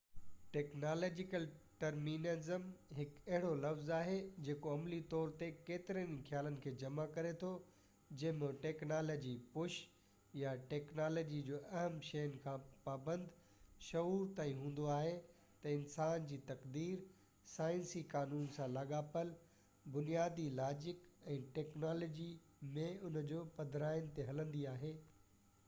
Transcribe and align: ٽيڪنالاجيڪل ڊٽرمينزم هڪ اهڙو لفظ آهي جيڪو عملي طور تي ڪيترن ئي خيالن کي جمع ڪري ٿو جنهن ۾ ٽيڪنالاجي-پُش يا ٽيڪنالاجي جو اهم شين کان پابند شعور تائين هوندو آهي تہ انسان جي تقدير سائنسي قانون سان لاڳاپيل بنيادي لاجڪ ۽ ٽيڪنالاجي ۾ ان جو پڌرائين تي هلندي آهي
ٽيڪنالاجيڪل 0.53 1.43
ڊٽرمينزم 1.71 2.63
هڪ 2.99 3.19
اهڙو 3.33 3.49
لفظ 3.65 3.89
آهي 3.97 4.15
جيڪو 4.47 4.71
عملي 4.77 4.97
طور 5.11 5.33
تي 5.41 5.49
ڪيترن 5.67 6.07
ئي 6.15 6.23
خيالن 6.29 6.55
کي 6.63 6.71
جمع 6.83 7.05
ڪري 7.17 7.33
ٿو 7.43 7.51
جنهن 8.21 8.39
۾ 8.45 8.49
ٽيڪنالاجي-پُش 8.63 9.77
يا 10.43 10.53
ٽيڪنالاجي 10.71 11.41
جو 11.51 11.59
اهم 11.81 11.99
شين 12.07 12.33
کان 12.47 12.65
پابند 12.87 13.29
شعور 13.91 14.25
تائين 14.39 14.63
هوندو 14.63 14.89
آهي 14.95 15.13
تہ 15.65 15.77
انسان 15.81 16.25
جي 16.33 16.41
تقدير 16.53 17.05
سائنسي 17.55 18.01
قانون 18.15 18.47
سان 18.57 18.75
لاڳاپيل 18.79 19.33
بنيادي 19.99 20.47
لاجڪ 20.61 21.05
۽ 21.37 21.41
ٽيڪنالاجي 21.59 22.29
۾ 22.79 22.91
ان 23.11 23.21
جو 23.35 23.43
پڌرائين 23.61 24.09
تي 24.17 24.27
هلندي 24.33 24.65
آهي 24.73 24.95